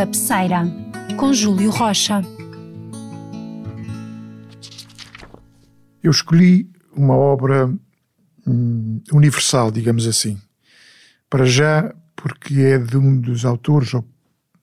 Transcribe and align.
cabeceira, 0.00 0.62
com 1.18 1.30
Júlio 1.30 1.68
Rocha. 1.68 2.22
Eu 6.02 6.10
escolhi 6.10 6.70
uma 6.96 7.14
obra 7.14 7.70
hum, 8.46 9.02
universal, 9.12 9.70
digamos 9.70 10.06
assim. 10.06 10.40
Para 11.28 11.44
já, 11.44 11.94
porque 12.16 12.60
é 12.60 12.78
de 12.78 12.96
um 12.96 13.20
dos 13.20 13.44
autores, 13.44 13.92
ou, 13.92 14.02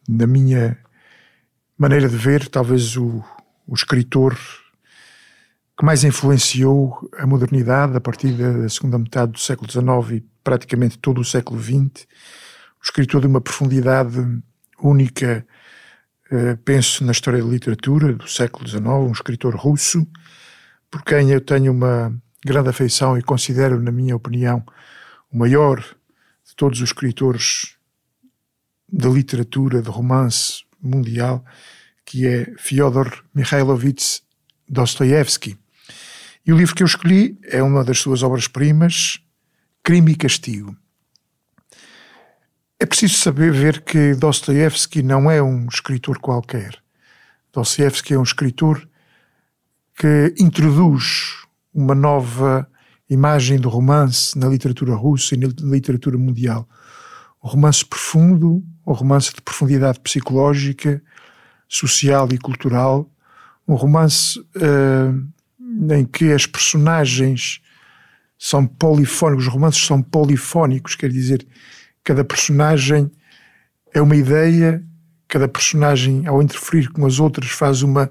na 0.09 0.25
minha 0.25 0.75
maneira 1.77 2.09
de 2.09 2.17
ver, 2.17 2.47
talvez 2.47 2.97
o, 2.97 3.23
o 3.67 3.75
escritor 3.75 4.35
que 5.77 5.85
mais 5.85 6.03
influenciou 6.03 7.07
a 7.15 7.27
modernidade 7.27 7.95
a 7.95 8.01
partir 8.01 8.31
da 8.31 8.67
segunda 8.69 8.97
metade 8.97 9.33
do 9.33 9.39
século 9.39 9.71
XIX 9.71 10.17
e 10.17 10.25
praticamente 10.43 10.97
todo 10.97 11.21
o 11.21 11.25
século 11.25 11.61
XX. 11.61 12.07
O 12.81 12.83
escritor 12.83 13.21
de 13.21 13.27
uma 13.27 13.39
profundidade 13.39 14.41
única, 14.81 15.45
eh, 16.31 16.57
penso 16.63 17.03
na 17.03 17.11
história 17.11 17.41
da 17.41 17.49
literatura 17.49 18.13
do 18.13 18.27
século 18.27 18.67
XIX, 18.67 18.85
um 18.85 19.11
escritor 19.11 19.55
russo, 19.55 20.07
por 20.89 21.03
quem 21.03 21.31
eu 21.31 21.41
tenho 21.41 21.71
uma 21.71 22.13
grande 22.45 22.69
afeição 22.69 23.17
e 23.17 23.21
considero, 23.21 23.81
na 23.81 23.91
minha 23.91 24.15
opinião, 24.15 24.63
o 25.31 25.37
maior 25.37 25.79
de 25.79 26.55
todos 26.55 26.79
os 26.79 26.89
escritores 26.89 27.77
da 28.91 29.09
literatura, 29.09 29.81
de 29.81 29.89
romance 29.89 30.63
mundial, 30.81 31.43
que 32.05 32.25
é 32.25 32.53
Fyodor 32.57 33.23
Mikhailovich 33.33 34.21
Dostoevsky. 34.67 35.57
E 36.45 36.53
o 36.53 36.57
livro 36.57 36.73
que 36.73 36.83
eu 36.83 36.87
escolhi 36.87 37.37
é 37.43 37.61
uma 37.61 37.83
das 37.83 37.99
suas 37.99 38.23
obras-primas, 38.23 39.19
Crime 39.83 40.13
e 40.13 40.15
Castigo. 40.15 40.77
É 42.79 42.85
preciso 42.85 43.15
saber 43.15 43.51
ver 43.51 43.81
que 43.81 44.13
Dostoevsky 44.13 45.01
não 45.01 45.31
é 45.31 45.41
um 45.41 45.65
escritor 45.65 46.19
qualquer. 46.19 46.77
Dostoevsky 47.51 48.13
é 48.13 48.19
um 48.19 48.23
escritor 48.23 48.87
que 49.95 50.35
introduz 50.39 51.43
uma 51.73 51.95
nova 51.95 52.69
imagem 53.09 53.59
do 53.59 53.67
romance 53.67 54.37
na 54.37 54.47
literatura 54.47 54.93
russa 54.93 55.33
e 55.33 55.39
na 55.39 55.47
literatura 55.71 56.19
mundial. 56.19 56.69
O 57.41 57.47
romance 57.47 57.83
profundo, 57.83 58.63
o 58.85 58.93
romance 58.93 59.33
de 59.33 59.41
profundidade 59.41 59.99
psicológica, 59.99 61.01
social 61.67 62.29
e 62.31 62.37
cultural, 62.37 63.09
um 63.67 63.73
romance 63.73 64.39
uh, 64.39 65.93
em 65.95 66.05
que 66.05 66.31
as 66.31 66.45
personagens 66.45 67.59
são 68.37 68.67
polifónicos, 68.67 69.47
os 69.47 69.51
romances 69.51 69.83
são 69.83 69.99
polifónicos, 69.99 70.93
quer 70.93 71.09
dizer, 71.09 71.43
cada 72.07 72.23
personagem 72.23 73.11
é 73.93 74.01
uma 74.01 74.15
ideia, 74.15 74.81
cada 75.27 75.45
personagem, 75.45 76.25
ao 76.25 76.41
interferir 76.41 76.87
com 76.87 77.05
as 77.05 77.19
outras, 77.19 77.49
faz 77.51 77.81
uma, 77.81 78.09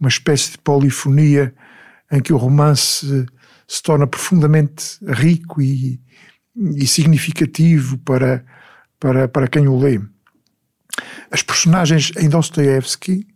uma 0.00 0.08
espécie 0.08 0.52
de 0.52 0.58
polifonia 0.58 1.54
em 2.10 2.22
que 2.22 2.32
o 2.32 2.38
romance 2.38 3.26
se 3.68 3.82
torna 3.82 4.06
profundamente 4.06 4.98
rico 5.06 5.60
e, 5.60 6.00
e 6.56 6.86
significativo 6.86 7.98
para, 7.98 8.42
para, 8.98 9.28
para 9.28 9.48
quem 9.48 9.68
o 9.68 9.78
lê. 9.78 10.00
As 11.30 11.42
personagens 11.42 12.12
em 12.16 12.30
Dostoevsky 12.30 13.26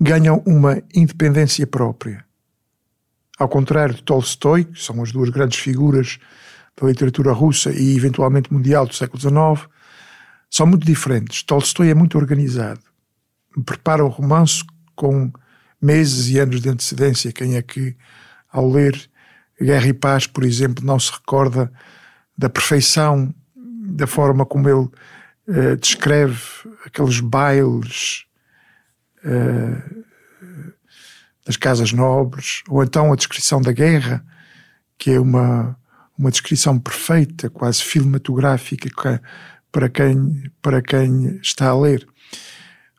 ganham 0.00 0.44
uma 0.46 0.80
independência 0.94 1.66
própria 1.66 2.24
ao 3.36 3.48
contrário 3.48 3.96
de 3.96 4.02
Tolstói, 4.04 4.64
que 4.64 4.80
são 4.80 5.02
as 5.02 5.10
duas 5.10 5.30
grandes 5.30 5.58
figuras 5.58 6.20
da 6.80 6.86
literatura 6.86 7.32
russa 7.32 7.70
e 7.70 7.96
eventualmente 7.96 8.52
mundial 8.52 8.86
do 8.86 8.94
século 8.94 9.20
XIX, 9.20 9.68
são 10.50 10.66
muito 10.66 10.84
diferentes. 10.84 11.42
Tolstói 11.42 11.90
é 11.90 11.94
muito 11.94 12.18
organizado. 12.18 12.80
Prepara 13.64 14.04
o 14.04 14.08
romance 14.08 14.64
com 14.94 15.30
meses 15.80 16.28
e 16.28 16.38
anos 16.38 16.60
de 16.60 16.68
antecedência. 16.68 17.32
Quem 17.32 17.56
é 17.56 17.62
que, 17.62 17.96
ao 18.50 18.68
ler 18.68 18.98
Guerra 19.60 19.88
e 19.88 19.92
Paz, 19.92 20.26
por 20.26 20.44
exemplo, 20.44 20.84
não 20.84 20.98
se 20.98 21.12
recorda 21.12 21.70
da 22.36 22.48
perfeição 22.48 23.34
da 23.54 24.06
forma 24.06 24.46
como 24.46 24.68
ele 24.68 24.88
uh, 25.48 25.76
descreve 25.78 26.40
aqueles 26.84 27.20
bailes 27.20 28.24
uh, 29.24 30.04
das 31.44 31.56
casas 31.56 31.92
nobres, 31.92 32.62
ou 32.68 32.82
então 32.82 33.12
a 33.12 33.16
descrição 33.16 33.60
da 33.60 33.72
guerra, 33.72 34.24
que 34.96 35.10
é 35.10 35.20
uma, 35.20 35.76
uma 36.20 36.30
descrição 36.30 36.78
perfeita, 36.78 37.48
quase 37.48 37.78
cinematográfica, 37.78 39.22
para 39.72 39.88
quem, 39.88 40.52
para 40.60 40.82
quem 40.82 41.38
está 41.42 41.68
a 41.68 41.78
ler. 41.78 42.06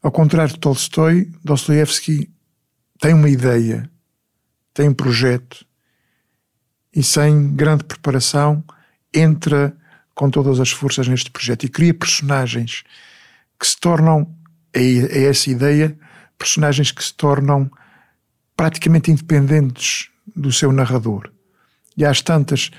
Ao 0.02 0.12
contrário 0.12 0.52
de 0.52 0.60
Tolstói, 0.60 1.32
Dostoevsky 1.44 2.32
tem 3.00 3.14
uma 3.14 3.30
ideia, 3.30 3.88
tem 4.74 4.90
um 4.90 4.94
projeto 4.94 5.64
e 6.94 7.04
sem 7.04 7.56
grande 7.56 7.84
preparação 7.84 8.64
entra 9.14 9.78
com 10.16 10.30
todas 10.32 10.60
as 10.60 10.72
forças 10.72 11.08
neste 11.08 11.30
projeto 11.30 11.66
e 11.66 11.70
cria 11.70 11.94
personagens 11.94 12.84
que 13.60 13.68
se 13.68 13.80
tornam, 13.80 14.36
é, 14.74 14.82
é 14.82 15.24
essa 15.26 15.52
ideia, 15.52 15.96
personagens 16.40 16.92
que 16.92 17.04
se 17.04 17.14
tornam 17.14 17.70
praticamente 18.58 19.12
independentes 19.12 20.10
do 20.36 20.52
seu 20.52 20.72
narrador. 20.72 21.32
E 21.96 22.04
às 22.04 22.22
tantas, 22.22 22.72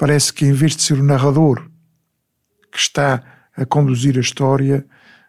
parece 0.00 0.32
que 0.32 0.46
em 0.46 0.52
vez 0.52 0.74
de 0.74 0.80
ser 0.80 0.94
o 0.94 1.02
narrador 1.02 1.62
que 2.72 2.78
está 2.78 3.22
a 3.54 3.66
conduzir 3.66 4.16
a 4.16 4.20
história, 4.22 4.86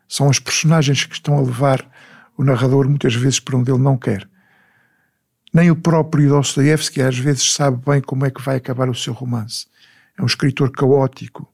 são 0.08 0.30
os 0.30 0.40
personagens 0.40 1.04
que 1.04 1.14
estão 1.14 1.38
a 1.38 1.42
levar 1.42 1.86
o 2.38 2.44
narrador 2.46 2.88
muitas 2.88 3.14
vezes 3.14 3.38
para 3.38 3.58
onde 3.58 3.70
ele 3.70 3.84
não 3.84 3.98
quer. 3.98 4.26
Nem 5.54 5.70
o 5.70 5.76
próprio 5.76 6.30
Dostoevsky 6.30 7.02
às 7.02 7.18
vezes 7.18 7.52
sabe 7.52 7.84
bem 7.86 8.00
como 8.00 8.26
é 8.26 8.32
que 8.32 8.42
vai 8.42 8.56
acabar 8.56 8.90
o 8.90 8.96
seu 8.96 9.12
romance. 9.12 9.66
É 10.18 10.24
um 10.24 10.26
escritor 10.26 10.72
caótico, 10.72 11.54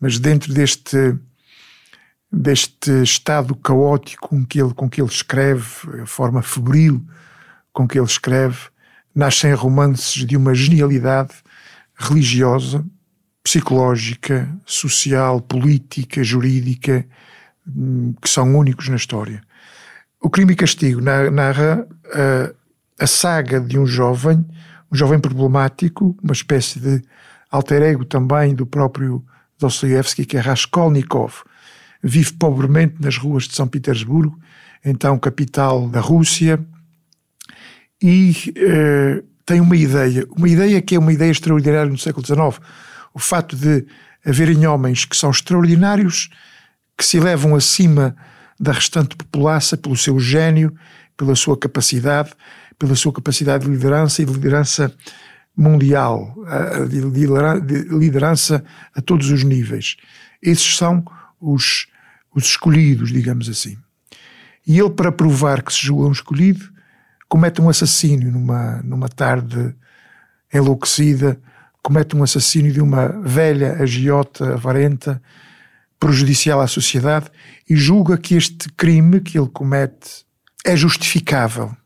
mas 0.00 0.18
dentro 0.18 0.52
deste 0.52 1.16
deste 2.32 2.90
estado 3.04 3.54
caótico 3.54 4.28
com 4.28 4.44
que 4.44 4.60
ele, 4.60 4.74
com 4.74 4.90
que 4.90 5.00
ele 5.00 5.08
escreve, 5.08 6.02
a 6.02 6.06
forma 6.06 6.42
febril 6.42 7.00
com 7.72 7.86
que 7.86 7.96
ele 7.96 8.08
escreve, 8.08 8.58
nascem 9.14 9.54
romances 9.54 10.26
de 10.26 10.36
uma 10.36 10.52
genialidade 10.52 11.44
religiosa, 11.94 12.84
psicológica, 13.42 14.48
social, 14.64 15.40
política, 15.40 16.24
jurídica, 16.24 17.06
hum, 17.66 18.14
que 18.20 18.28
são 18.28 18.56
únicos 18.56 18.88
na 18.88 18.96
história. 18.96 19.42
O 20.20 20.30
Crime 20.30 20.54
e 20.54 20.56
Castigo 20.56 21.00
narra 21.00 21.86
a, 22.12 23.04
a 23.04 23.06
saga 23.06 23.60
de 23.60 23.78
um 23.78 23.86
jovem, 23.86 24.44
um 24.90 24.96
jovem 24.96 25.18
problemático, 25.18 26.16
uma 26.22 26.32
espécie 26.32 26.80
de 26.80 27.02
alter 27.50 27.82
ego 27.82 28.04
também 28.04 28.54
do 28.54 28.64
próprio 28.66 29.24
Dostoevsky, 29.58 30.24
que 30.24 30.36
é 30.36 30.40
Raskolnikov. 30.40 31.42
Vive 32.02 32.32
pobremente 32.32 32.96
nas 33.00 33.16
ruas 33.16 33.44
de 33.44 33.54
São 33.54 33.68
Petersburgo, 33.68 34.38
então 34.84 35.18
capital 35.18 35.88
da 35.88 36.00
Rússia, 36.00 36.58
e 38.02 38.34
uh, 38.56 39.24
tem 39.46 39.60
uma 39.60 39.76
ideia, 39.76 40.26
uma 40.30 40.48
ideia 40.48 40.80
que 40.80 40.94
é 40.94 40.98
uma 40.98 41.12
ideia 41.12 41.30
extraordinária 41.30 41.90
no 41.90 41.98
século 41.98 42.24
XIX. 42.24 42.60
O 43.12 43.18
fato 43.18 43.56
de 43.56 43.86
haverem 44.24 44.66
homens 44.66 45.04
que 45.04 45.16
são 45.16 45.30
extraordinários, 45.30 46.30
que 46.96 47.04
se 47.04 47.18
elevam 47.18 47.54
acima 47.54 48.16
da 48.58 48.72
restante 48.72 49.16
população 49.16 49.78
pelo 49.78 49.96
seu 49.96 50.18
gênio, 50.18 50.74
pela 51.16 51.34
sua 51.34 51.58
capacidade, 51.58 52.32
pela 52.78 52.94
sua 52.94 53.12
capacidade 53.12 53.64
de 53.64 53.70
liderança 53.70 54.22
e 54.22 54.24
de 54.24 54.32
liderança 54.32 54.92
mundial, 55.56 56.34
de 56.88 57.00
liderança 57.96 58.64
a 58.94 59.00
todos 59.00 59.30
os 59.30 59.44
níveis. 59.44 59.96
Esses 60.42 60.76
são 60.76 61.04
os, 61.40 61.86
os 62.34 62.44
escolhidos, 62.44 63.12
digamos 63.12 63.48
assim. 63.48 63.76
E 64.66 64.78
ele, 64.78 64.90
para 64.90 65.12
provar 65.12 65.62
que 65.62 65.72
se 65.72 65.80
julga 65.86 66.08
um 66.08 66.12
escolhido, 66.12 66.73
comete 67.28 67.60
um 67.60 67.68
assassínio 67.68 68.30
numa, 68.30 68.82
numa 68.82 69.08
tarde 69.08 69.74
enlouquecida, 70.52 71.40
comete 71.82 72.16
um 72.16 72.22
assassínio 72.22 72.72
de 72.72 72.80
uma 72.80 73.08
velha 73.08 73.74
agiota 73.74 74.54
avarenta, 74.54 75.20
prejudicial 75.98 76.60
à 76.60 76.66
sociedade, 76.66 77.30
e 77.68 77.76
julga 77.76 78.16
que 78.16 78.34
este 78.34 78.70
crime 78.72 79.20
que 79.20 79.38
ele 79.38 79.48
comete 79.48 80.24
é 80.64 80.76
justificável, 80.76 81.76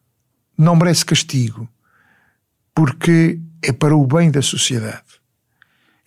não 0.57 0.77
merece 0.77 1.05
castigo, 1.05 1.69
porque 2.75 3.41
é 3.63 3.73
para 3.73 3.97
o 3.97 4.07
bem 4.07 4.31
da 4.31 4.43
sociedade. 4.43 5.03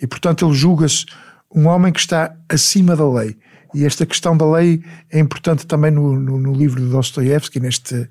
E 0.01 0.07
portanto 0.07 0.45
ele 0.45 0.53
julga-se 0.55 1.05
um 1.53 1.67
homem 1.67 1.91
que 1.91 1.99
está 1.99 2.35
acima 2.47 2.95
da 2.95 3.09
lei. 3.09 3.37
E 3.73 3.85
esta 3.85 4.05
questão 4.05 4.35
da 4.35 4.49
lei 4.49 4.83
é 5.09 5.19
importante 5.19 5.65
também 5.65 5.91
no, 5.91 6.17
no, 6.17 6.37
no 6.37 6.53
livro 6.53 6.81
de 6.81 6.89
Dostoiévski, 6.89 7.59
neste, 7.59 8.09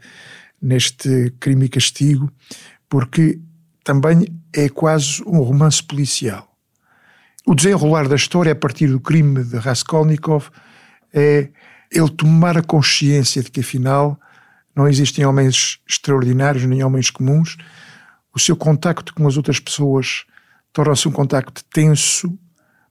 neste 0.60 1.32
Crime 1.40 1.66
e 1.66 1.68
Castigo, 1.68 2.30
porque 2.88 3.40
também 3.82 4.26
é 4.52 4.68
quase 4.68 5.22
um 5.26 5.38
romance 5.38 5.82
policial. 5.82 6.50
O 7.46 7.54
desenrolar 7.54 8.08
da 8.08 8.16
história 8.16 8.52
a 8.52 8.56
partir 8.56 8.88
do 8.88 9.00
crime 9.00 9.42
de 9.42 9.56
Raskolnikov 9.56 10.48
é 11.12 11.48
ele 11.90 12.10
tomar 12.10 12.56
a 12.56 12.62
consciência 12.62 13.42
de 13.42 13.50
que 13.50 13.60
afinal 13.60 14.20
não 14.76 14.86
existem 14.86 15.24
homens 15.24 15.80
extraordinários 15.88 16.64
nem 16.64 16.84
homens 16.84 17.10
comuns, 17.10 17.56
o 18.34 18.38
seu 18.38 18.54
contacto 18.54 19.12
com 19.14 19.26
as 19.26 19.36
outras 19.36 19.58
pessoas 19.58 20.24
torna-se 20.72 21.08
um 21.08 21.12
contacto 21.12 21.64
tenso, 21.64 22.38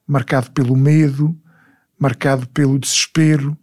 marcado 0.05 0.51
pelo 0.51 0.75
medo, 0.75 1.37
marcado 1.97 2.47
pelo 2.49 2.77
desespero, 2.77 3.57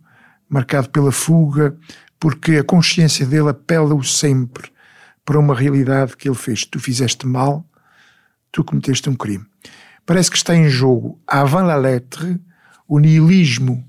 marcado 0.49 0.89
pela 0.91 1.13
fuga, 1.13 1.77
porque 2.19 2.57
a 2.57 2.65
consciência 2.65 3.27
dele 3.27 3.51
apela-o 3.51 4.03
sempre 4.03 4.71
para 5.25 5.39
uma 5.39 5.55
realidade 5.55 6.17
que 6.17 6.29
ele 6.29 6.37
fez. 6.37 6.65
Tu 6.65 6.79
fizeste 6.79 7.27
mal, 7.27 7.65
tu 8.53 8.65
cometeste 8.65 9.11
um 9.11 9.15
crime. 9.15 9.45
Parece 10.05 10.31
que 10.31 10.37
está 10.37 10.55
em 10.55 10.69
jogo, 10.69 11.21
avant 11.27 11.67
la 11.67 11.77
lettre, 11.77 12.41
o 12.87 13.01
nihilismo 13.01 13.85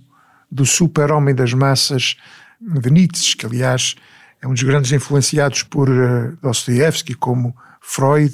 do 0.51 0.65
super-homem 0.65 1.36
das 1.36 1.54
massas 1.54 2.15
de 2.59 2.89
Nietzsche, 2.89 3.38
que 3.38 3.45
aliás 3.45 3.95
é 4.42 4.48
um 4.48 4.54
dos 4.54 4.63
grandes 4.63 4.92
influenciados 4.92 5.62
por 5.62 5.89
uh, 5.89 6.36
Dostoevsky, 6.42 7.13
como 7.13 7.56
Freud, 7.80 8.33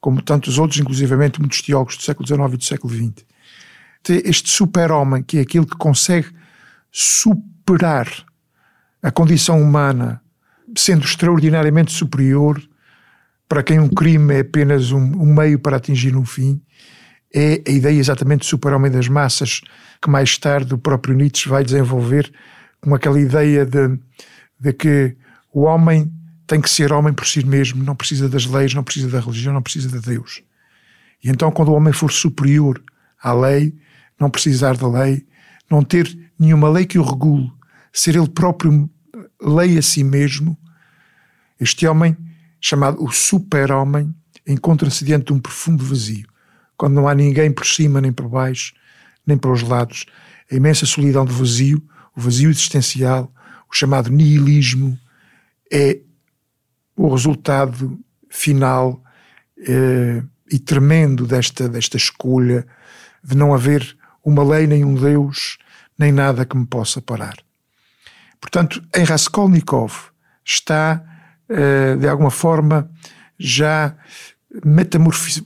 como 0.00 0.22
tantos 0.22 0.58
outros, 0.58 0.78
inclusivamente 0.78 1.40
muitos 1.40 1.62
teólogos 1.62 1.96
do 1.96 2.02
século 2.04 2.26
XIX 2.26 2.54
e 2.54 2.56
do 2.56 2.64
século 2.64 2.94
XX. 2.94 3.26
Este 4.24 4.48
super-homem, 4.50 5.20
que 5.22 5.38
é 5.38 5.40
aquele 5.40 5.66
que 5.66 5.76
consegue 5.76 6.28
superar 6.92 7.55
a 9.02 9.10
condição 9.10 9.60
humana, 9.60 10.22
sendo 10.76 11.04
extraordinariamente 11.04 11.92
superior, 11.92 12.62
para 13.48 13.62
quem 13.62 13.78
um 13.78 13.88
crime 13.88 14.34
é 14.34 14.40
apenas 14.40 14.92
um, 14.92 14.98
um 14.98 15.34
meio 15.34 15.58
para 15.58 15.76
atingir 15.76 16.16
um 16.16 16.24
fim, 16.24 16.60
é 17.34 17.62
a 17.66 17.70
ideia 17.70 17.98
exatamente 17.98 18.40
do 18.40 18.46
super-homem 18.46 18.90
das 18.90 19.08
massas, 19.08 19.60
que 20.00 20.08
mais 20.08 20.38
tarde 20.38 20.74
o 20.74 20.78
próprio 20.78 21.14
Nietzsche 21.14 21.48
vai 21.48 21.64
desenvolver 21.64 22.32
com 22.80 22.94
aquela 22.94 23.20
ideia 23.20 23.66
de, 23.66 23.98
de 24.58 24.72
que 24.72 25.16
o 25.52 25.62
homem 25.62 26.12
tem 26.46 26.60
que 26.60 26.70
ser 26.70 26.92
homem 26.92 27.12
por 27.12 27.26
si 27.26 27.44
mesmo, 27.44 27.82
não 27.82 27.96
precisa 27.96 28.28
das 28.28 28.46
leis, 28.46 28.72
não 28.74 28.84
precisa 28.84 29.08
da 29.08 29.20
religião, 29.20 29.52
não 29.52 29.62
precisa 29.62 29.88
de 29.88 30.00
Deus. 30.00 30.42
E 31.22 31.28
então, 31.28 31.50
quando 31.50 31.70
o 31.70 31.74
homem 31.74 31.92
for 31.92 32.12
superior 32.12 32.82
à 33.20 33.32
lei, 33.32 33.74
não 34.18 34.30
precisar 34.30 34.76
da 34.76 34.88
lei, 34.88 35.26
não 35.70 35.82
ter 35.82 36.16
nenhuma 36.38 36.68
lei 36.68 36.86
que 36.86 36.98
o 36.98 37.02
regule, 37.02 37.52
ser 37.98 38.14
ele 38.14 38.28
próprio 38.28 38.90
lei 39.40 39.78
a 39.78 39.82
si 39.82 40.04
mesmo, 40.04 40.56
este 41.58 41.86
homem, 41.86 42.14
chamado 42.60 43.02
o 43.02 43.10
super-homem, 43.10 44.14
encontra-se 44.46 45.02
diante 45.02 45.26
de 45.26 45.32
um 45.32 45.40
profundo 45.40 45.82
vazio, 45.82 46.28
quando 46.76 46.92
não 46.92 47.08
há 47.08 47.14
ninguém 47.14 47.50
por 47.50 47.64
cima 47.64 47.98
nem 48.00 48.12
por 48.12 48.28
baixo, 48.28 48.74
nem 49.26 49.38
para 49.38 49.50
os 49.50 49.62
lados, 49.62 50.04
a 50.50 50.54
imensa 50.54 50.84
solidão 50.84 51.24
do 51.24 51.32
vazio, 51.32 51.82
o 52.14 52.20
vazio 52.20 52.50
existencial, 52.50 53.32
o 53.70 53.74
chamado 53.74 54.10
nihilismo, 54.10 54.98
é 55.72 55.98
o 56.94 57.08
resultado 57.08 57.98
final 58.28 59.02
eh, 59.58 60.22
e 60.52 60.58
tremendo 60.58 61.26
desta, 61.26 61.66
desta 61.66 61.96
escolha 61.96 62.66
de 63.24 63.34
não 63.34 63.54
haver 63.54 63.96
uma 64.22 64.44
lei, 64.44 64.66
nem 64.66 64.84
um 64.84 64.94
Deus, 64.94 65.56
nem 65.98 66.12
nada 66.12 66.44
que 66.44 66.56
me 66.56 66.66
possa 66.66 67.00
parar. 67.00 67.45
Portanto, 68.40 68.82
em 68.94 69.04
Raskolnikov 69.04 69.92
está, 70.44 71.02
eh, 71.48 71.96
de 71.96 72.08
alguma 72.08 72.30
forma, 72.30 72.90
já 73.38 73.96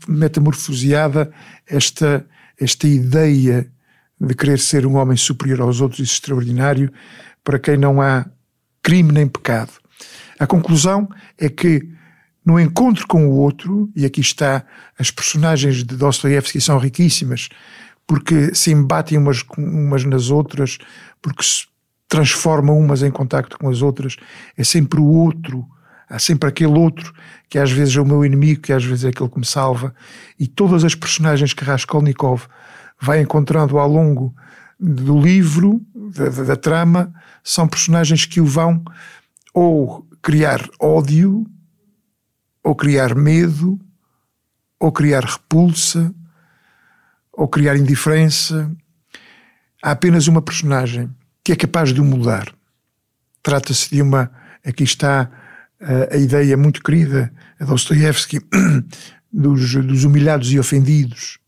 metamorfoseada 0.08 1.32
esta, 1.66 2.26
esta 2.58 2.86
ideia 2.86 3.70
de 4.20 4.34
querer 4.34 4.58
ser 4.58 4.86
um 4.86 4.96
homem 4.96 5.16
superior 5.16 5.62
aos 5.62 5.80
outros 5.80 6.00
e 6.00 6.02
extraordinário, 6.02 6.92
para 7.42 7.58
quem 7.58 7.76
não 7.76 8.00
há 8.02 8.26
crime 8.82 9.12
nem 9.12 9.26
pecado. 9.26 9.72
A 10.38 10.46
conclusão 10.46 11.08
é 11.38 11.48
que 11.48 11.88
no 12.44 12.58
encontro 12.58 13.06
com 13.06 13.28
o 13.28 13.32
outro, 13.32 13.90
e 13.94 14.04
aqui 14.04 14.20
está, 14.20 14.64
as 14.98 15.10
personagens 15.10 15.84
de 15.84 15.96
Dostoevsky 15.96 16.60
são 16.60 16.78
riquíssimas, 16.78 17.48
porque 18.06 18.54
se 18.54 18.72
embatem 18.72 19.18
umas, 19.18 19.44
umas 19.56 20.04
nas 20.04 20.30
outras, 20.30 20.78
porque 21.22 21.42
se 21.42 21.66
transformam 22.10 22.76
umas 22.76 23.04
em 23.04 23.10
contacto 23.10 23.56
com 23.56 23.70
as 23.70 23.82
outras, 23.82 24.16
é 24.56 24.64
sempre 24.64 25.00
o 25.00 25.06
outro, 25.06 25.64
há 26.08 26.18
sempre 26.18 26.48
aquele 26.48 26.76
outro 26.76 27.14
que 27.48 27.56
às 27.56 27.70
vezes 27.70 27.96
é 27.96 28.00
o 28.00 28.04
meu 28.04 28.24
inimigo, 28.24 28.62
que 28.62 28.72
às 28.72 28.84
vezes 28.84 29.04
é 29.04 29.08
aquele 29.08 29.28
que 29.28 29.38
me 29.38 29.46
salva, 29.46 29.94
e 30.38 30.46
todas 30.48 30.84
as 30.84 30.94
personagens 30.94 31.54
que 31.54 31.64
Raskolnikov 31.64 32.46
vai 33.00 33.20
encontrando 33.20 33.78
ao 33.78 33.88
longo 33.88 34.34
do 34.78 35.20
livro, 35.20 35.80
da, 35.94 36.28
da, 36.28 36.42
da 36.42 36.56
trama, 36.56 37.12
são 37.44 37.68
personagens 37.68 38.26
que 38.26 38.40
o 38.40 38.44
vão 38.44 38.82
ou 39.54 40.04
criar 40.20 40.68
ódio, 40.80 41.46
ou 42.62 42.74
criar 42.74 43.14
medo, 43.14 43.80
ou 44.80 44.90
criar 44.90 45.24
repulsa, 45.24 46.12
ou 47.32 47.46
criar 47.46 47.76
indiferença. 47.76 48.70
Há 49.82 49.92
apenas 49.92 50.26
uma 50.26 50.42
personagem 50.42 51.08
que 51.44 51.52
é 51.52 51.56
capaz 51.56 51.92
de 51.92 52.00
o 52.00 52.04
mudar. 52.04 52.54
Trata-se 53.42 53.90
de 53.90 54.02
uma. 54.02 54.30
Aqui 54.64 54.84
está 54.84 55.30
a, 55.80 56.14
a 56.14 56.16
ideia 56.16 56.56
muito 56.56 56.82
querida 56.82 57.32
a 57.58 57.64
Dostoevsky 57.64 58.40
dos, 59.32 59.74
dos 59.74 60.04
humilhados 60.04 60.52
e 60.52 60.58
ofendidos. 60.58 61.38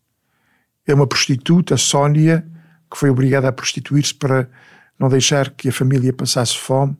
É 0.86 0.94
uma 0.94 1.06
prostituta, 1.06 1.76
Sónia, 1.76 2.46
que 2.90 2.96
foi 2.98 3.10
obrigada 3.10 3.48
a 3.48 3.52
prostituir-se 3.52 4.14
para 4.14 4.48
não 4.98 5.08
deixar 5.08 5.50
que 5.50 5.68
a 5.68 5.72
família 5.72 6.12
passasse 6.12 6.56
fome, 6.56 6.96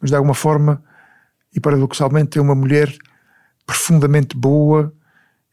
mas 0.00 0.10
de 0.10 0.16
alguma 0.16 0.34
forma 0.34 0.82
e 1.54 1.60
paradoxalmente 1.60 2.38
é 2.38 2.42
uma 2.42 2.54
mulher 2.54 2.94
profundamente 3.66 4.36
boa 4.36 4.92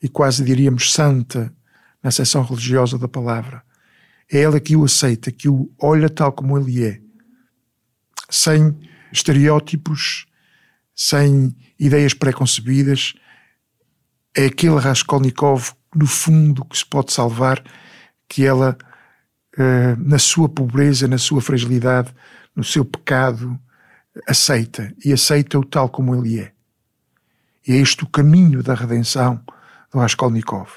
e 0.01 0.07
quase 0.07 0.43
diríamos 0.43 0.93
santa 0.93 1.53
na 2.03 2.11
seção 2.11 2.43
religiosa 2.43 2.97
da 2.97 3.07
palavra. 3.07 3.63
É 4.31 4.41
ela 4.41 4.59
que 4.59 4.75
o 4.75 4.83
aceita, 4.83 5.31
que 5.31 5.47
o 5.47 5.71
olha 5.81 6.09
tal 6.09 6.31
como 6.31 6.57
ele 6.57 6.83
é, 6.83 7.01
sem 8.29 8.77
estereótipos, 9.11 10.25
sem 10.95 11.55
ideias 11.79 12.13
preconcebidas. 12.13 13.13
É 14.35 14.45
aquele 14.45 14.77
Raskolnikov, 14.79 15.71
no 15.95 16.07
fundo, 16.07 16.65
que 16.65 16.77
se 16.77 16.85
pode 16.85 17.13
salvar, 17.13 17.63
que 18.27 18.45
ela, 18.45 18.77
eh, 19.57 19.95
na 19.97 20.19
sua 20.19 20.49
pobreza, 20.49 21.07
na 21.07 21.17
sua 21.17 21.41
fragilidade, 21.41 22.13
no 22.55 22.63
seu 22.63 22.83
pecado, 22.83 23.57
aceita 24.27 24.93
e 25.03 25.13
aceita-o 25.13 25.63
tal 25.63 25.89
como 25.89 26.15
ele 26.15 26.39
é. 26.39 26.51
E 27.67 27.73
é 27.73 27.75
este 27.77 28.03
o 28.03 28.07
caminho 28.07 28.63
da 28.63 28.73
redenção 28.73 29.43
do 29.91 29.99
Raskolnikov. 29.99 30.69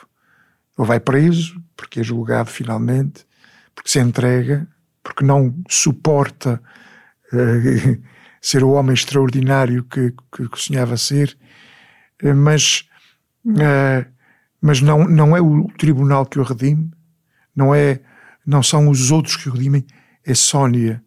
Ele 0.79 0.87
vai 0.87 1.01
preso 1.01 1.63
porque 1.77 2.01
é 2.01 2.03
julgado 2.03 2.51
finalmente, 2.51 3.27
porque 3.81 3.91
se 3.91 3.99
entrega, 3.99 4.69
porque 5.03 5.25
não 5.25 5.55
suporta 5.69 6.61
uh, 7.33 8.03
ser 8.41 8.63
o 8.63 8.73
homem 8.73 8.93
extraordinário 8.93 9.85
que, 9.85 10.15
que, 10.35 10.49
que 10.49 10.61
sonhava 10.61 10.99
ser, 10.99 11.37
uh, 12.23 12.35
mas, 12.35 12.85
uh, 13.47 14.05
mas 14.61 14.83
não, 14.83 15.05
não 15.05 15.35
é 15.35 15.41
o 15.41 15.67
tribunal 15.79 16.27
que 16.27 16.39
o 16.39 16.43
redime, 16.43 16.91
não, 17.57 17.75
é, 17.75 18.01
não 18.47 18.63
são 18.63 18.89
os 18.91 19.11
outros 19.11 19.37
que 19.37 19.49
o 19.49 19.53
redimem, 19.53 19.87
é 20.25 20.35
Sónia 20.35 21.03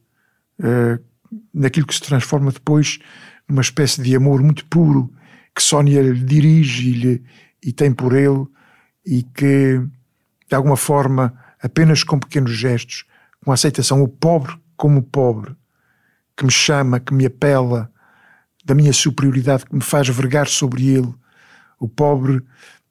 naquilo 1.53 1.85
que 1.85 1.95
se 1.95 2.01
transforma 2.01 2.51
depois 2.51 2.99
numa 3.47 3.61
espécie 3.61 4.01
de 4.01 4.15
amor 4.15 4.41
muito 4.41 4.65
puro 4.65 5.11
que 5.55 5.61
Sónia 5.61 6.01
lhe 6.01 6.23
dirige 6.23 6.89
e, 6.89 6.93
lhe, 6.93 7.23
e 7.61 7.73
tem 7.73 7.91
por 7.91 8.13
ele 8.13 8.45
e 9.05 9.23
que, 9.23 9.81
de 10.47 10.55
alguma 10.55 10.77
forma, 10.77 11.33
apenas 11.63 12.03
com 12.03 12.19
pequenos 12.19 12.51
gestos, 12.51 13.05
com 13.43 13.51
aceitação, 13.51 14.03
o 14.03 14.07
pobre 14.07 14.55
como 14.75 14.99
o 14.99 15.03
pobre, 15.03 15.55
que 16.35 16.45
me 16.45 16.51
chama, 16.51 16.99
que 16.99 17.13
me 17.13 17.25
apela 17.25 17.91
da 18.65 18.75
minha 18.75 18.93
superioridade, 18.93 19.65
que 19.65 19.75
me 19.75 19.81
faz 19.81 20.07
vergar 20.09 20.47
sobre 20.47 20.87
ele, 20.87 21.13
o 21.79 21.87
pobre 21.87 22.41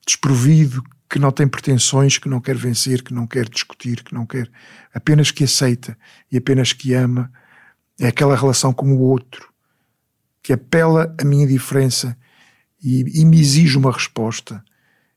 desprovido, 0.06 0.82
que 1.08 1.18
não 1.18 1.30
tem 1.30 1.46
pretensões, 1.46 2.18
que 2.18 2.28
não 2.28 2.40
quer 2.40 2.56
vencer, 2.56 3.02
que 3.02 3.12
não 3.12 3.26
quer 3.26 3.48
discutir, 3.48 4.02
que 4.02 4.14
não 4.14 4.24
quer, 4.24 4.50
apenas 4.94 5.30
que 5.30 5.44
aceita 5.44 5.96
e 6.30 6.38
apenas 6.38 6.72
que 6.72 6.94
ama 6.94 7.30
é 8.00 8.06
aquela 8.06 8.34
relação 8.34 8.72
com 8.72 8.92
o 8.92 9.00
outro 9.00 9.52
que 10.42 10.52
apela 10.52 11.14
a 11.20 11.24
minha 11.24 11.46
diferença 11.46 12.16
e, 12.82 13.20
e 13.20 13.24
me 13.24 13.40
exige 13.40 13.78
uma 13.78 13.92
resposta. 13.92 14.62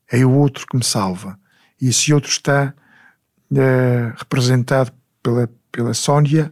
É 0.10 0.24
o 0.24 0.32
outro 0.32 0.68
que 0.68 0.78
me 0.78 0.84
salva. 0.84 1.40
E 1.82 1.88
esse 1.88 2.14
outro 2.14 2.30
está 2.30 2.74
uh, 3.52 4.14
representado 4.18 4.92
pela, 5.22 5.50
pela 5.72 5.94
Sónia, 5.94 6.52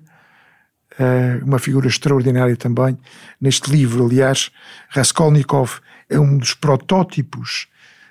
uh, 0.99 1.45
uma 1.45 1.59
figura 1.59 1.87
extraordinária 1.87 2.55
também. 2.55 2.97
Neste 3.39 3.71
livro, 3.71 4.05
aliás, 4.05 4.51
Raskolnikov 4.89 5.79
é 6.09 6.19
um 6.19 6.37
dos 6.37 6.53
protótipos 6.53 7.67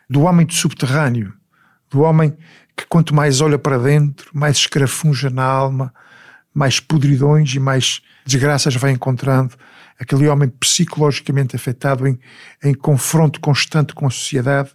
do 0.09 0.23
homem 0.23 0.47
do 0.47 0.53
subterrâneo, 0.53 1.33
do 1.91 2.03
homem 2.03 2.37
que 2.77 2.87
quanto 2.87 3.15
mais 3.15 3.41
olha 3.41 3.59
para 3.59 3.79
dentro, 3.79 4.31
mais 4.33 4.57
escrafunja 4.57 5.31
na 5.31 5.45
alma, 5.45 5.93
mais 6.55 6.81
podridões 6.81 7.55
e 7.55 7.59
mais 7.59 8.01
desgraças 8.25 8.75
vai 8.75 8.93
encontrando. 8.93 9.55
Aquele 9.99 10.29
homem 10.29 10.49
psicologicamente 10.49 11.55
afetado, 11.55 12.07
em, 12.07 12.19
em 12.63 12.75
confronto 12.75 13.41
constante 13.41 13.95
com 13.95 14.07
a 14.07 14.11
sociedade, 14.11 14.71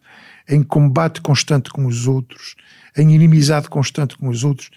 em 0.47 0.63
combate 0.63 1.21
constante 1.21 1.69
com 1.69 1.85
os 1.85 2.07
outros, 2.07 2.55
em 2.97 3.13
inimizade 3.13 3.69
constante 3.69 4.17
com 4.17 4.29
os 4.29 4.43
outros, 4.43 4.69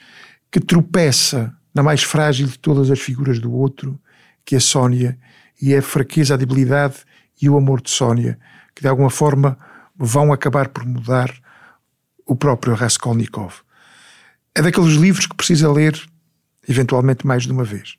que 0.51 0.61
tropeça 0.61 1.55
na 1.75 1.83
mais 1.83 2.03
frágil 2.03 2.49
de 2.49 2.59
todas 2.59 2.91
as 2.91 2.99
figuras 2.99 3.39
do 3.39 3.53
outro, 3.53 3.99
que 4.45 4.57
é 4.57 4.61
Sónia, 4.61 5.17
e 5.61 5.73
é 5.75 5.79
a 5.79 5.83
fraqueza, 5.83 6.35
a 6.35 6.37
debilidade 6.37 6.97
e 7.41 7.49
o 7.49 7.57
amor 7.57 7.81
de 7.81 7.91
Sónia, 7.91 8.39
que 8.75 8.83
de 8.83 8.89
alguma 8.89 9.11
forma 9.11 9.57
vão 9.97 10.33
acabar 10.33 10.69
por 10.69 10.85
mudar 10.85 11.33
o 12.27 12.35
próprio 12.35 12.75
Raskolnikov. 12.75 13.57
É 14.55 14.63
daqueles 14.63 14.95
livros 14.95 15.27
que 15.27 15.37
precisa 15.37 15.71
ler, 15.71 16.01
eventualmente, 16.69 17.27
mais 17.27 17.45
de 17.45 17.53
uma 17.53 17.65
vez. 17.65 17.97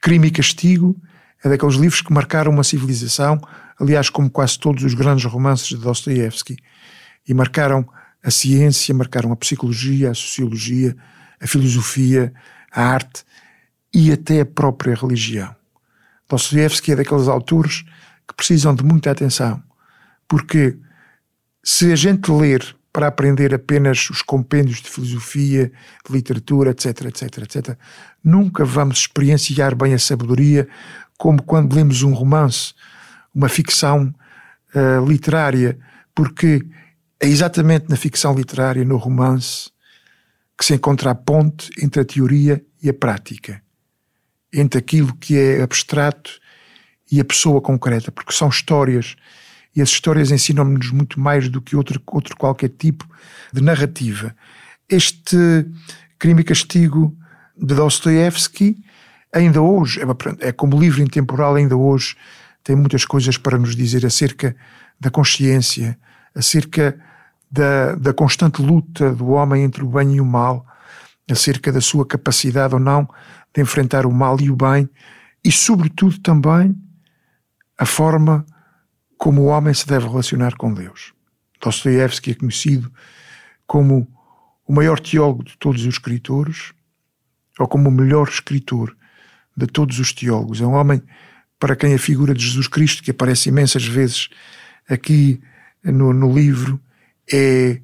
Crime 0.00 0.28
e 0.28 0.30
Castigo 0.30 1.00
é 1.42 1.48
daqueles 1.48 1.76
livros 1.76 2.00
que 2.00 2.12
marcaram 2.12 2.52
uma 2.52 2.64
civilização, 2.64 3.40
aliás, 3.78 4.10
como 4.10 4.30
quase 4.30 4.58
todos 4.58 4.82
os 4.84 4.94
grandes 4.94 5.24
romances 5.24 5.68
de 5.68 5.76
Dostoiévski, 5.76 6.56
e 7.26 7.34
marcaram 7.34 7.88
a 8.22 8.30
ciência, 8.30 8.94
marcaram 8.94 9.32
a 9.32 9.36
psicologia, 9.36 10.10
a 10.10 10.14
sociologia, 10.14 10.96
a 11.40 11.46
filosofia, 11.46 12.32
a 12.72 12.82
arte 12.82 13.24
e 13.94 14.12
até 14.12 14.40
a 14.40 14.46
própria 14.46 14.94
religião. 14.94 15.54
Dostoiévski 16.28 16.92
é 16.92 16.96
daqueles 16.96 17.28
autores 17.28 17.84
que 18.26 18.34
precisam 18.34 18.74
de 18.74 18.84
muita 18.84 19.10
atenção, 19.10 19.62
porque 20.26 20.76
se 21.64 21.92
a 21.92 21.96
gente 21.96 22.30
ler 22.30 22.76
para 22.98 23.06
aprender 23.06 23.54
apenas 23.54 24.10
os 24.10 24.22
compêndios 24.22 24.82
de 24.82 24.90
filosofia, 24.90 25.70
de 26.04 26.12
literatura, 26.12 26.70
etc, 26.70 27.02
etc, 27.02 27.22
etc, 27.38 27.78
nunca 28.24 28.64
vamos 28.64 28.98
experienciar 28.98 29.76
bem 29.76 29.94
a 29.94 29.98
sabedoria 30.00 30.66
como 31.16 31.40
quando 31.40 31.76
lemos 31.76 32.02
um 32.02 32.12
romance, 32.12 32.74
uma 33.32 33.48
ficção 33.48 34.12
uh, 34.74 35.08
literária, 35.08 35.78
porque 36.12 36.66
é 37.20 37.28
exatamente 37.28 37.88
na 37.88 37.94
ficção 37.94 38.34
literária, 38.34 38.84
no 38.84 38.96
romance, 38.96 39.70
que 40.58 40.64
se 40.64 40.74
encontra 40.74 41.12
a 41.12 41.14
ponte 41.14 41.70
entre 41.80 42.00
a 42.00 42.04
teoria 42.04 42.60
e 42.82 42.88
a 42.88 42.92
prática, 42.92 43.62
entre 44.52 44.80
aquilo 44.80 45.14
que 45.14 45.38
é 45.38 45.62
abstrato 45.62 46.32
e 47.12 47.20
a 47.20 47.24
pessoa 47.24 47.60
concreta, 47.60 48.10
porque 48.10 48.32
são 48.32 48.48
histórias 48.48 49.14
e 49.74 49.82
as 49.82 49.90
histórias 49.90 50.30
ensinam-nos 50.30 50.90
muito 50.90 51.20
mais 51.20 51.48
do 51.48 51.60
que 51.60 51.76
outro, 51.76 52.00
outro 52.06 52.36
qualquer 52.36 52.70
tipo 52.70 53.08
de 53.52 53.62
narrativa. 53.62 54.34
Este 54.88 55.36
Crime 56.18 56.40
e 56.40 56.44
Castigo 56.44 57.16
de 57.56 57.74
Dostoevsky, 57.74 58.76
ainda 59.32 59.60
hoje, 59.60 60.00
é, 60.00 60.48
é 60.48 60.52
como 60.52 60.78
livro 60.78 61.02
intemporal, 61.02 61.54
ainda 61.56 61.76
hoje 61.76 62.16
tem 62.64 62.76
muitas 62.76 63.04
coisas 63.04 63.36
para 63.36 63.58
nos 63.58 63.74
dizer 63.76 64.04
acerca 64.04 64.54
da 65.00 65.10
consciência, 65.10 65.98
acerca 66.34 66.98
da, 67.50 67.94
da 67.94 68.12
constante 68.12 68.60
luta 68.60 69.12
do 69.14 69.28
homem 69.28 69.62
entre 69.62 69.82
o 69.82 69.88
bem 69.88 70.16
e 70.16 70.20
o 70.20 70.24
mal, 70.24 70.66
acerca 71.30 71.70
da 71.70 71.80
sua 71.80 72.06
capacidade 72.06 72.74
ou 72.74 72.80
não 72.80 73.08
de 73.54 73.62
enfrentar 73.62 74.06
o 74.06 74.12
mal 74.12 74.40
e 74.40 74.50
o 74.50 74.56
bem, 74.56 74.88
e 75.44 75.52
sobretudo 75.52 76.18
também 76.20 76.76
a 77.78 77.86
forma 77.86 78.44
como 79.18 79.42
o 79.42 79.46
homem 79.46 79.74
se 79.74 79.86
deve 79.86 80.06
relacionar 80.06 80.56
com 80.56 80.72
Deus. 80.72 81.12
Dostoiévski 81.60 82.30
é 82.30 82.34
conhecido 82.34 82.90
como 83.66 84.08
o 84.66 84.72
maior 84.72 85.00
teólogo 85.00 85.44
de 85.44 85.56
todos 85.58 85.82
os 85.82 85.88
escritores, 85.88 86.72
ou 87.58 87.66
como 87.66 87.88
o 87.88 87.92
melhor 87.92 88.28
escritor 88.28 88.96
de 89.56 89.66
todos 89.66 89.98
os 89.98 90.12
teólogos. 90.12 90.60
É 90.60 90.66
um 90.66 90.74
homem 90.74 91.02
para 91.58 91.74
quem 91.74 91.92
a 91.94 91.98
figura 91.98 92.32
de 92.32 92.46
Jesus 92.46 92.68
Cristo, 92.68 93.02
que 93.02 93.10
aparece 93.10 93.48
imensas 93.48 93.84
vezes 93.84 94.28
aqui 94.88 95.40
no, 95.82 96.12
no 96.12 96.32
livro, 96.32 96.80
é, 97.30 97.80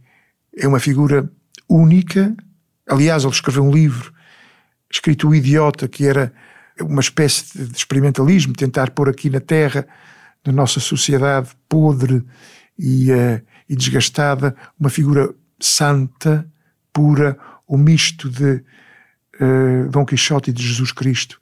é 0.57 0.69
uma 0.69 0.79
figura 0.79 1.29
única. 1.69 2.35
Aliás, 2.89 3.25
ele 3.25 3.33
escreveu 3.33 3.65
um 3.65 3.73
livro 3.73 4.13
escrito 4.91 5.29
O 5.29 5.35
Idiota, 5.35 5.89
que 5.89 6.07
era 6.07 6.33
uma 6.81 7.01
espécie 7.01 7.67
de 7.67 7.77
experimentalismo, 7.77 8.53
tentar 8.53 8.91
pôr 8.91 9.09
aqui 9.09 9.29
na 9.29 9.41
Terra, 9.41 9.87
na 10.47 10.53
nossa 10.53 10.81
sociedade 10.81 11.51
podre 11.69 12.25
e, 12.79 13.11
uh, 13.13 13.43
e 13.69 13.77
desgastada, 13.77 14.55
uma 14.79 14.91
figura 14.91 15.35
santa, 15.61 16.47
pura, 16.93 17.39
o 17.67 17.77
misto 17.77 18.29
de 18.29 18.63
uh, 19.41 19.89
Dom 19.91 20.05
Quixote 20.05 20.51
e 20.51 20.53
de 20.53 20.63
Jesus 20.63 20.93
Cristo, 20.93 21.41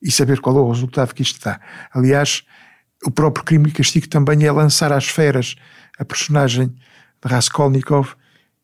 e 0.00 0.10
saber 0.10 0.40
qual 0.40 0.56
é 0.56 0.60
o 0.60 0.70
resultado 0.70 1.14
que 1.14 1.22
isto 1.22 1.42
dá. 1.42 1.60
Aliás, 1.92 2.44
o 3.04 3.10
próprio 3.10 3.44
crime 3.44 3.68
e 3.68 3.72
castigo 3.72 4.08
também 4.08 4.44
é 4.44 4.52
lançar 4.52 4.92
às 4.92 5.06
feras 5.08 5.56
a 5.98 6.04
personagem 6.04 6.68
de 6.68 7.28
Raskolnikov 7.28 8.14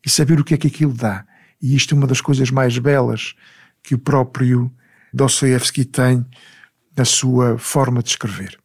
e 0.05 0.09
saber 0.09 0.39
o 0.39 0.43
que 0.43 0.53
é 0.53 0.57
que 0.57 0.67
aquilo 0.67 0.93
dá. 0.93 1.25
E 1.61 1.75
isto 1.75 1.93
é 1.93 1.97
uma 1.97 2.07
das 2.07 2.21
coisas 2.21 2.49
mais 2.49 2.77
belas 2.77 3.35
que 3.83 3.95
o 3.95 3.99
próprio 3.99 4.71
Dostoevsky 5.13 5.85
tem 5.85 6.25
na 6.95 7.05
sua 7.05 7.57
forma 7.57 8.01
de 8.01 8.09
escrever. 8.09 8.60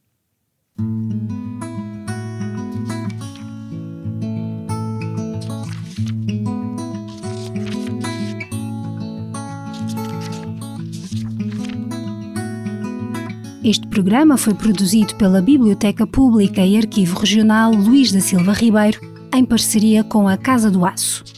Este 13.66 13.84
programa 13.88 14.36
foi 14.36 14.54
produzido 14.54 15.16
pela 15.16 15.42
Biblioteca 15.42 16.06
Pública 16.06 16.64
e 16.64 16.76
Arquivo 16.76 17.18
Regional 17.18 17.72
Luís 17.72 18.12
da 18.12 18.20
Silva 18.20 18.52
Ribeiro, 18.52 19.00
em 19.34 19.44
parceria 19.44 20.04
com 20.04 20.28
a 20.28 20.36
Casa 20.36 20.70
do 20.70 20.86
Aço. 20.86 21.35